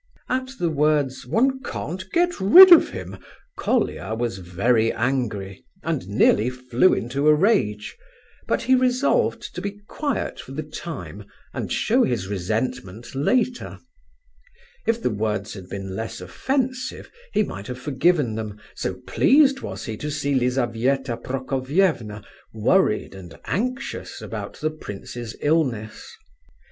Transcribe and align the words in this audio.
At 0.29 0.53
the 0.57 0.71
words 0.71 1.27
"one 1.27 1.61
can't 1.61 2.11
get 2.11 2.39
rid 2.39 2.71
of 2.71 2.89
him," 2.89 3.17
Colia 3.55 4.15
was 4.15 4.39
very 4.39 4.91
angry, 4.91 5.63
and 5.83 6.07
nearly 6.07 6.49
flew 6.49 6.95
into 6.95 7.27
a 7.27 7.35
rage; 7.35 7.95
but 8.47 8.63
he 8.63 8.73
resolved 8.73 9.53
to 9.53 9.61
be 9.61 9.77
quiet 9.87 10.39
for 10.39 10.53
the 10.53 10.63
time 10.63 11.25
and 11.53 11.71
show 11.71 12.01
his 12.01 12.25
resentment 12.27 13.13
later. 13.13 13.77
If 14.87 15.03
the 15.03 15.11
words 15.11 15.53
had 15.53 15.69
been 15.69 15.95
less 15.95 16.19
offensive 16.19 17.11
he 17.31 17.43
might 17.43 17.67
have 17.67 17.79
forgiven 17.79 18.33
them, 18.33 18.59
so 18.73 18.95
pleased 19.05 19.59
was 19.61 19.85
he 19.85 19.97
to 19.97 20.09
see 20.09 20.33
Lizabetha 20.33 21.15
Prokofievna 21.15 22.23
worried 22.55 23.13
and 23.13 23.37
anxious 23.45 24.19
about 24.19 24.55
the 24.61 24.71
prince's 24.71 25.35
illness. 25.41 26.11